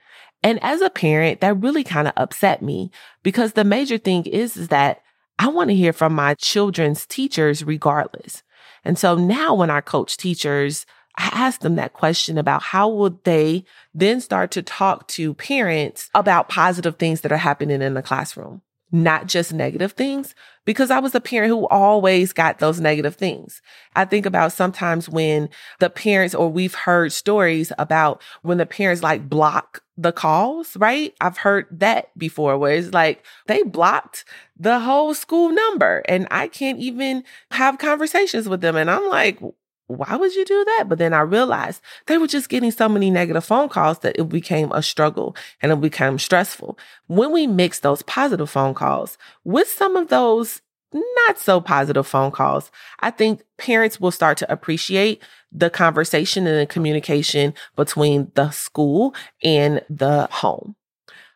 And 0.43 0.61
as 0.61 0.81
a 0.81 0.89
parent, 0.89 1.41
that 1.41 1.61
really 1.61 1.83
kind 1.83 2.07
of 2.07 2.13
upset 2.17 2.61
me 2.61 2.91
because 3.23 3.53
the 3.53 3.63
major 3.63 3.97
thing 3.97 4.25
is, 4.25 4.57
is 4.57 4.67
that 4.67 5.01
I 5.39 5.47
want 5.47 5.69
to 5.69 5.75
hear 5.75 5.93
from 5.93 6.13
my 6.13 6.35
children's 6.35 7.05
teachers 7.05 7.63
regardless. 7.63 8.43
And 8.83 8.97
so 8.99 9.15
now 9.15 9.55
when 9.55 9.69
I 9.69 9.81
coach 9.81 10.17
teachers, 10.17 10.85
I 11.17 11.29
ask 11.31 11.61
them 11.61 11.75
that 11.75 11.93
question 11.93 12.37
about 12.37 12.61
how 12.61 12.89
would 12.89 13.23
they 13.23 13.63
then 13.93 14.19
start 14.19 14.51
to 14.51 14.61
talk 14.61 15.07
to 15.09 15.33
parents 15.33 16.09
about 16.13 16.49
positive 16.49 16.97
things 16.97 17.21
that 17.21 17.31
are 17.31 17.37
happening 17.37 17.81
in 17.81 17.93
the 17.93 18.01
classroom 18.01 18.61
not 18.93 19.25
just 19.25 19.51
negative 19.51 19.93
things, 19.93 20.35
because 20.65 20.91
I 20.91 20.99
was 20.99 21.15
a 21.15 21.19
parent 21.19 21.49
who 21.49 21.67
always 21.67 22.31
got 22.31 22.59
those 22.59 22.79
negative 22.79 23.15
things. 23.15 23.59
I 23.95 24.05
think 24.05 24.27
about 24.27 24.53
sometimes 24.53 25.09
when 25.09 25.49
the 25.79 25.89
parents, 25.89 26.35
or 26.35 26.47
we've 26.47 26.75
heard 26.75 27.11
stories 27.11 27.73
about 27.79 28.21
when 28.43 28.59
the 28.59 28.67
parents 28.67 29.01
like 29.01 29.27
block 29.27 29.82
the 29.97 30.11
calls, 30.11 30.75
right? 30.77 31.13
I've 31.21 31.37
heard 31.37 31.67
that 31.71 32.17
before 32.17 32.57
where 32.57 32.75
it's 32.75 32.93
like 32.93 33.23
they 33.47 33.63
blocked 33.63 34.25
the 34.57 34.79
whole 34.79 35.13
school 35.13 35.49
number 35.49 36.03
and 36.07 36.27
I 36.31 36.47
can't 36.47 36.79
even 36.79 37.23
have 37.51 37.77
conversations 37.77 38.49
with 38.49 38.61
them. 38.61 38.75
And 38.75 38.89
I'm 38.89 39.07
like, 39.09 39.39
why 39.87 40.15
would 40.15 40.33
you 40.33 40.45
do 40.45 40.65
that? 40.65 40.85
But 40.87 40.97
then 40.97 41.13
I 41.13 41.21
realized 41.21 41.81
they 42.07 42.17
were 42.17 42.27
just 42.27 42.49
getting 42.49 42.71
so 42.71 42.89
many 42.89 43.11
negative 43.11 43.45
phone 43.45 43.69
calls 43.69 43.99
that 43.99 44.17
it 44.17 44.29
became 44.29 44.71
a 44.71 44.81
struggle 44.81 45.35
and 45.61 45.71
it 45.71 45.81
became 45.81 46.17
stressful. 46.17 46.77
When 47.07 47.31
we 47.31 47.45
mix 47.45 47.79
those 47.79 48.01
positive 48.03 48.49
phone 48.49 48.73
calls 48.73 49.17
with 49.43 49.67
some 49.67 49.95
of 49.95 50.07
those 50.07 50.61
not 50.93 51.39
so 51.39 51.59
positive 51.59 52.07
phone 52.07 52.31
calls, 52.31 52.71
I 52.99 53.11
think 53.11 53.43
parents 53.57 53.99
will 53.99 54.11
start 54.11 54.37
to 54.39 54.51
appreciate 54.51 55.21
the 55.51 55.69
conversation 55.69 56.47
and 56.47 56.59
the 56.59 56.65
communication 56.65 57.53
between 57.75 58.31
the 58.35 58.51
school 58.51 59.15
and 59.43 59.81
the 59.89 60.27
home. 60.31 60.75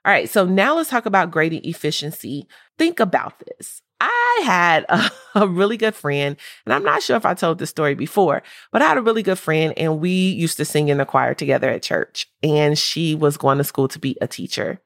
All 0.05 0.13
right, 0.13 0.29
so 0.29 0.45
now 0.45 0.75
let's 0.75 0.89
talk 0.89 1.05
about 1.05 1.31
grading 1.31 1.65
efficiency. 1.65 2.47
Think 2.77 2.99
about 2.99 3.39
this. 3.39 3.81
I 3.99 4.41
had 4.45 4.85
a, 4.89 5.11
a, 5.35 5.47
really 5.47 5.75
good 5.75 5.95
friend, 5.95 6.37
and 6.65 6.73
I'm 6.73 6.83
not 6.83 7.03
sure 7.03 7.17
if 7.17 7.25
I 7.25 7.33
told 7.33 7.59
this 7.59 7.71
story 7.71 7.95
before, 7.95 8.43
but 8.71 8.81
I 8.81 8.87
had 8.87 8.97
a 8.97 9.01
really 9.01 9.23
good 9.23 9.39
friend, 9.39 9.73
and 9.75 9.99
we 9.99 10.11
used 10.11 10.57
to 10.57 10.65
sing 10.65 10.89
in 10.89 10.97
the 10.97 11.05
choir 11.05 11.33
together 11.33 11.69
at 11.69 11.83
church. 11.83 12.27
And 12.43 12.77
she 12.77 13.15
was 13.15 13.37
going 13.37 13.57
to 13.57 13.63
school 13.63 13.87
to 13.89 13.99
be 13.99 14.15
a 14.21 14.27
teacher. 14.27 14.79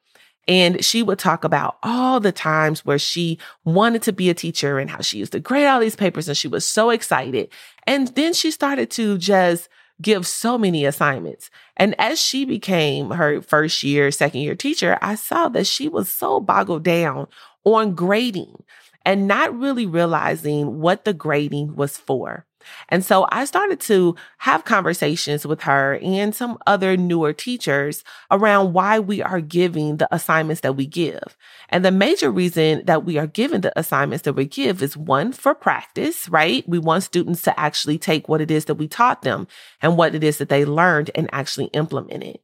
And 0.48 0.84
she 0.84 1.04
would 1.04 1.20
talk 1.20 1.44
about 1.44 1.78
all 1.84 2.20
the 2.20 2.32
times 2.32 2.84
where 2.84 3.00
she 3.00 3.38
wanted 3.64 4.02
to 4.04 4.14
be 4.14 4.30
a 4.30 4.34
teacher 4.34 4.80
and 4.80 4.90
how 4.90 5.02
she 5.02 5.20
used 5.20 5.34
to 5.34 5.40
grade 5.40 5.68
all 5.68 5.80
these 5.80 5.96
papers, 5.96 6.28
and 6.28 6.38
she 6.38 6.48
was 6.48 6.66
so 6.66 6.90
excited. 6.90 7.50
And 7.86 8.08
then 8.10 8.34
she 8.34 8.52
started 8.52 8.90
to 8.92 9.18
just 9.18 9.70
give 10.02 10.26
so 10.26 10.58
many 10.58 10.84
assignments. 10.84 11.50
And 11.78 11.96
as 12.00 12.20
she 12.20 12.44
became 12.44 13.12
her 13.12 13.42
first 13.42 13.84
year, 13.84 14.10
second 14.12 14.42
year 14.42 14.56
teacher, 14.56 14.98
I 15.02 15.16
saw 15.16 15.48
that 15.50 15.68
she 15.68 15.88
was 15.88 16.10
so 16.10 16.40
boggled 16.40 16.84
down 16.84 17.28
on 17.64 17.94
grading 17.94 18.64
and 19.06 19.28
not 19.28 19.56
really 19.58 19.86
realizing 19.86 20.80
what 20.80 21.06
the 21.06 21.14
grading 21.14 21.76
was 21.76 21.98
for. 21.98 22.46
And 22.90 23.04
so 23.04 23.28
I 23.32 23.46
started 23.46 23.80
to 23.82 24.16
have 24.40 24.66
conversations 24.66 25.46
with 25.46 25.62
her 25.62 26.00
and 26.02 26.34
some 26.34 26.58
other 26.68 26.98
newer 26.98 27.34
teachers 27.34 28.04
around 28.30 28.74
why 28.74 29.00
we 29.00 29.22
are 29.22 29.42
giving 29.42 29.98
the 29.98 30.14
assignments 30.14 30.62
that 30.62 30.76
we 30.76 30.86
give. 30.86 31.38
And 31.70 31.86
the 31.86 31.92
major 31.92 32.32
reason 32.32 32.84
that 32.86 33.06
we 33.06 33.18
are 33.18 33.28
giving 33.28 33.62
the 33.62 33.78
assignments 33.78 34.24
that 34.24 34.34
we 34.34 34.46
give 34.46 34.82
is 34.82 34.98
one 34.98 35.32
for 35.32 35.54
practice, 35.56 36.30
right? 36.30 36.68
We 36.68 36.80
want 36.80 37.04
students 37.04 37.42
to 37.44 37.60
actually 37.60 37.98
take 37.98 38.28
what 38.28 38.42
it 38.42 38.52
is 38.52 38.66
that 38.66 38.76
we 38.76 38.88
taught 38.88 39.22
them 39.22 39.48
and 39.82 39.98
what 39.98 40.16
it 40.16 40.24
is 40.24 40.38
that 40.38 40.50
they 40.50 40.66
learned 40.66 41.12
and 41.16 41.30
actually 41.32 41.68
implement 41.68 42.24
it. 42.24 42.42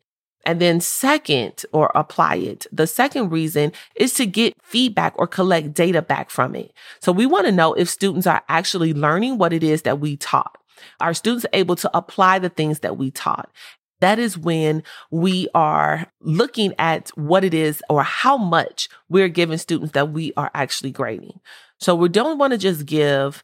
And 0.47 0.61
then 0.61 0.79
second, 0.79 1.65
or 1.73 1.91
apply 1.93 2.35
it. 2.35 2.67
The 2.71 2.87
second 2.87 3.31
reason 3.31 3.73
is 3.97 4.13
to 4.13 4.25
get 4.25 4.53
feedback 4.63 5.13
or 5.17 5.27
collect 5.27 5.73
data 5.73 6.01
back 6.01 6.29
from 6.29 6.55
it. 6.55 6.71
So 7.01 7.11
we 7.11 7.25
want 7.25 7.47
to 7.47 7.51
know 7.51 7.73
if 7.73 7.89
students 7.89 8.25
are 8.25 8.41
actually 8.47 8.93
learning 8.93 9.37
what 9.37 9.51
it 9.51 9.61
is 9.61 9.81
that 9.81 9.99
we 9.99 10.15
taught. 10.15 10.57
Are 11.01 11.13
students 11.13 11.45
able 11.51 11.75
to 11.75 11.91
apply 11.95 12.39
the 12.39 12.47
things 12.47 12.79
that 12.79 12.95
we 12.97 13.11
taught? 13.11 13.51
That 13.99 14.19
is 14.19 14.37
when 14.37 14.83
we 15.11 15.49
are 15.53 16.07
looking 16.21 16.73
at 16.79 17.09
what 17.09 17.43
it 17.43 17.53
is 17.53 17.83
or 17.89 18.03
how 18.03 18.37
much 18.37 18.87
we're 19.09 19.27
giving 19.27 19.57
students 19.57 19.91
that 19.93 20.13
we 20.13 20.31
are 20.37 20.51
actually 20.53 20.91
grading. 20.91 21.41
So 21.77 21.93
we 21.93 22.07
don't 22.07 22.37
want 22.37 22.51
to 22.51 22.57
just 22.57 22.85
give 22.85 23.43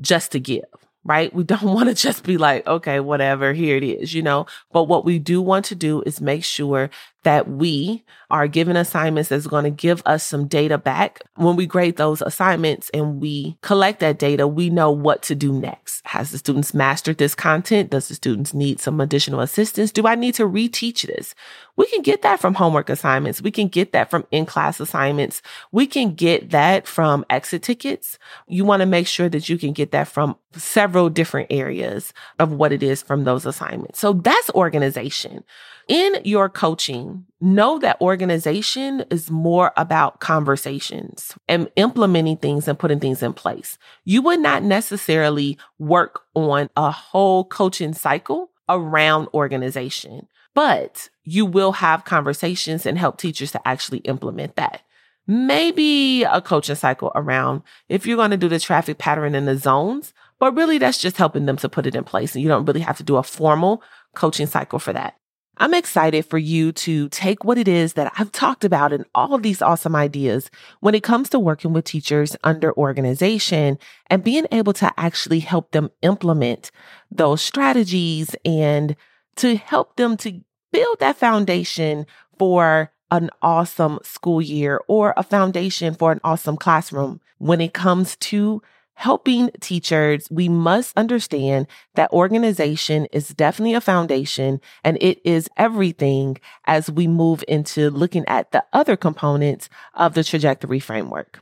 just 0.00 0.30
to 0.30 0.38
give 0.38 0.64
right? 1.06 1.32
We 1.32 1.44
don't 1.44 1.62
want 1.74 1.88
to 1.88 1.94
just 1.94 2.24
be 2.24 2.36
like, 2.36 2.66
okay, 2.66 3.00
whatever, 3.00 3.52
here 3.52 3.76
it 3.76 3.84
is, 3.84 4.12
you 4.14 4.22
know? 4.22 4.46
But 4.72 4.84
what 4.84 5.04
we 5.04 5.18
do 5.18 5.40
want 5.40 5.64
to 5.66 5.74
do 5.74 6.02
is 6.02 6.20
make 6.20 6.44
sure 6.44 6.90
that 7.26 7.48
we 7.48 8.04
are 8.30 8.46
given 8.46 8.76
assignments 8.76 9.30
that's 9.30 9.48
going 9.48 9.64
to 9.64 9.70
give 9.70 10.00
us 10.06 10.24
some 10.24 10.46
data 10.46 10.78
back. 10.78 11.22
When 11.34 11.56
we 11.56 11.66
grade 11.66 11.96
those 11.96 12.22
assignments 12.22 12.88
and 12.94 13.20
we 13.20 13.58
collect 13.62 13.98
that 13.98 14.20
data, 14.20 14.46
we 14.46 14.70
know 14.70 14.92
what 14.92 15.24
to 15.24 15.34
do 15.34 15.52
next. 15.52 16.06
Has 16.06 16.30
the 16.30 16.38
students 16.38 16.72
mastered 16.72 17.18
this 17.18 17.34
content? 17.34 17.90
Does 17.90 18.06
the 18.06 18.14
students 18.14 18.54
need 18.54 18.78
some 18.78 19.00
additional 19.00 19.40
assistance? 19.40 19.90
Do 19.90 20.06
I 20.06 20.14
need 20.14 20.36
to 20.36 20.44
reteach 20.44 21.04
this? 21.08 21.34
We 21.74 21.86
can 21.88 22.02
get 22.02 22.22
that 22.22 22.38
from 22.38 22.54
homework 22.54 22.88
assignments. 22.88 23.42
We 23.42 23.50
can 23.50 23.66
get 23.66 23.90
that 23.90 24.08
from 24.08 24.24
in-class 24.30 24.78
assignments. 24.78 25.42
We 25.72 25.88
can 25.88 26.14
get 26.14 26.50
that 26.50 26.86
from 26.86 27.26
exit 27.28 27.64
tickets. 27.64 28.20
You 28.46 28.64
want 28.64 28.82
to 28.82 28.86
make 28.86 29.08
sure 29.08 29.28
that 29.28 29.48
you 29.48 29.58
can 29.58 29.72
get 29.72 29.90
that 29.90 30.06
from 30.06 30.36
several 30.52 31.10
different 31.10 31.48
areas 31.50 32.12
of 32.38 32.52
what 32.52 32.72
it 32.72 32.84
is 32.84 33.02
from 33.02 33.24
those 33.24 33.46
assignments. 33.46 33.98
So 33.98 34.12
that's 34.12 34.48
organization. 34.50 35.42
In 35.88 36.16
your 36.24 36.48
coaching, 36.48 37.26
know 37.40 37.78
that 37.78 38.00
organization 38.00 39.04
is 39.08 39.30
more 39.30 39.72
about 39.76 40.18
conversations 40.18 41.34
and 41.48 41.70
implementing 41.76 42.38
things 42.38 42.66
and 42.66 42.76
putting 42.76 42.98
things 42.98 43.22
in 43.22 43.32
place. 43.32 43.78
You 44.04 44.20
would 44.22 44.40
not 44.40 44.64
necessarily 44.64 45.58
work 45.78 46.22
on 46.34 46.70
a 46.76 46.90
whole 46.90 47.44
coaching 47.44 47.92
cycle 47.92 48.50
around 48.68 49.28
organization, 49.32 50.26
but 50.54 51.08
you 51.22 51.46
will 51.46 51.70
have 51.72 52.04
conversations 52.04 52.84
and 52.84 52.98
help 52.98 53.16
teachers 53.16 53.52
to 53.52 53.68
actually 53.68 53.98
implement 53.98 54.56
that. 54.56 54.80
Maybe 55.28 56.24
a 56.24 56.40
coaching 56.40 56.74
cycle 56.74 57.12
around 57.14 57.62
if 57.88 58.06
you're 58.06 58.16
going 58.16 58.32
to 58.32 58.36
do 58.36 58.48
the 58.48 58.58
traffic 58.58 58.98
pattern 58.98 59.36
and 59.36 59.46
the 59.46 59.56
zones, 59.56 60.12
but 60.40 60.56
really 60.56 60.78
that's 60.78 60.98
just 60.98 61.16
helping 61.16 61.46
them 61.46 61.58
to 61.58 61.68
put 61.68 61.86
it 61.86 61.94
in 61.94 62.02
place. 62.02 62.34
And 62.34 62.42
you 62.42 62.48
don't 62.48 62.64
really 62.64 62.80
have 62.80 62.96
to 62.96 63.04
do 63.04 63.16
a 63.16 63.22
formal 63.22 63.84
coaching 64.16 64.48
cycle 64.48 64.80
for 64.80 64.92
that. 64.92 65.14
I'm 65.58 65.72
excited 65.72 66.26
for 66.26 66.36
you 66.36 66.72
to 66.72 67.08
take 67.08 67.44
what 67.44 67.56
it 67.56 67.66
is 67.66 67.94
that 67.94 68.12
I've 68.18 68.32
talked 68.32 68.64
about 68.64 68.92
and 68.92 69.06
all 69.14 69.34
of 69.34 69.42
these 69.42 69.62
awesome 69.62 69.96
ideas 69.96 70.50
when 70.80 70.94
it 70.94 71.02
comes 71.02 71.30
to 71.30 71.38
working 71.38 71.72
with 71.72 71.86
teachers 71.86 72.36
under 72.44 72.74
organization 72.74 73.78
and 74.08 74.22
being 74.22 74.46
able 74.52 74.74
to 74.74 74.92
actually 74.98 75.40
help 75.40 75.72
them 75.72 75.90
implement 76.02 76.70
those 77.10 77.40
strategies 77.40 78.36
and 78.44 78.96
to 79.36 79.56
help 79.56 79.96
them 79.96 80.16
to 80.18 80.40
build 80.72 80.98
that 81.00 81.16
foundation 81.16 82.06
for 82.38 82.92
an 83.10 83.30
awesome 83.40 83.98
school 84.02 84.42
year 84.42 84.80
or 84.88 85.14
a 85.16 85.22
foundation 85.22 85.94
for 85.94 86.12
an 86.12 86.20
awesome 86.22 86.56
classroom 86.56 87.20
when 87.38 87.60
it 87.60 87.72
comes 87.72 88.16
to 88.16 88.60
helping 88.96 89.50
teachers, 89.60 90.26
we 90.30 90.48
must 90.48 90.96
understand 90.96 91.66
that 91.94 92.10
organization 92.12 93.06
is 93.12 93.28
definitely 93.28 93.74
a 93.74 93.80
foundation 93.80 94.60
and 94.82 94.96
it 95.00 95.20
is 95.24 95.48
everything 95.56 96.38
as 96.66 96.90
we 96.90 97.06
move 97.06 97.44
into 97.46 97.90
looking 97.90 98.24
at 98.26 98.50
the 98.52 98.64
other 98.72 98.96
components 98.96 99.68
of 99.94 100.14
the 100.14 100.24
trajectory 100.24 100.80
framework. 100.80 101.40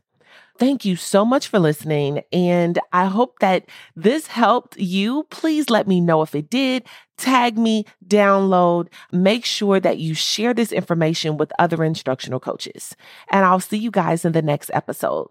Thank 0.57 0.85
you 0.85 0.95
so 0.97 1.25
much 1.25 1.49
for 1.49 1.59
listening. 1.59 2.23
And 2.33 2.79
I 2.93 3.07
hope 3.07 3.39
that 3.41 3.69
this 3.97 4.29
helped 4.29 4.77
you. 4.77 5.25
Please 5.31 5.69
let 5.69 5.89
me 5.89 6.01
know 6.01 6.23
if 6.23 6.35
it 6.35 6.49
did. 6.49 6.85
Tag 7.17 7.59
me, 7.59 7.85
download, 8.07 8.89
make 9.11 9.45
sure 9.45 9.81
that 9.81 9.99
you 9.99 10.15
share 10.15 10.55
this 10.55 10.71
information 10.73 11.37
with 11.37 11.53
other 11.59 11.83
instructional 11.83 12.41
coaches. 12.41 12.95
And 13.31 13.45
I'll 13.45 13.61
see 13.61 13.79
you 13.79 13.91
guys 13.91 14.25
in 14.25 14.33
the 14.33 14.43
next 14.43 14.71
episode. 14.73 15.29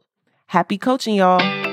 Happy 0.47 0.77
coaching, 0.77 1.15
y'all. 1.15 1.72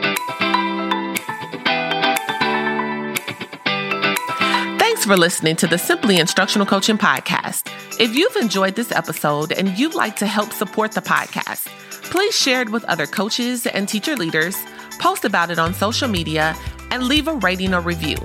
Thanks 5.00 5.12
for 5.12 5.16
listening 5.16 5.56
to 5.56 5.66
the 5.66 5.78
Simply 5.78 6.18
Instructional 6.18 6.66
Coaching 6.66 6.98
Podcast. 6.98 7.72
If 7.98 8.14
you've 8.14 8.36
enjoyed 8.36 8.74
this 8.74 8.92
episode 8.92 9.50
and 9.50 9.78
you'd 9.78 9.94
like 9.94 10.14
to 10.16 10.26
help 10.26 10.52
support 10.52 10.92
the 10.92 11.00
podcast, 11.00 11.68
please 12.10 12.36
share 12.36 12.60
it 12.60 12.68
with 12.68 12.84
other 12.84 13.06
coaches 13.06 13.66
and 13.66 13.88
teacher 13.88 14.14
leaders, 14.14 14.58
post 14.98 15.24
about 15.24 15.50
it 15.50 15.58
on 15.58 15.72
social 15.72 16.06
media, 16.06 16.54
and 16.90 17.04
leave 17.04 17.28
a 17.28 17.34
rating 17.36 17.72
or 17.72 17.80
review. 17.80 18.18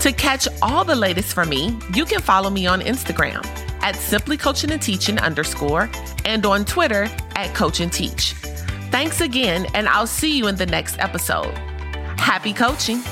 To 0.00 0.10
catch 0.10 0.48
all 0.60 0.82
the 0.82 0.96
latest 0.96 1.34
from 1.34 1.50
me, 1.50 1.78
you 1.94 2.04
can 2.04 2.20
follow 2.20 2.50
me 2.50 2.66
on 2.66 2.80
Instagram 2.80 3.46
at 3.80 3.94
Simply 3.94 4.36
Coaching 4.36 4.72
and 4.72 4.82
Teaching 4.82 5.20
underscore 5.20 5.88
and 6.24 6.44
on 6.44 6.64
Twitter 6.64 7.04
at 7.36 7.54
Coach 7.54 7.78
and 7.78 7.92
Teach. 7.92 8.32
Thanks 8.90 9.20
again, 9.20 9.68
and 9.72 9.86
I'll 9.86 10.08
see 10.08 10.36
you 10.36 10.48
in 10.48 10.56
the 10.56 10.66
next 10.66 10.98
episode. 10.98 11.56
Happy 12.18 12.52
coaching! 12.52 13.04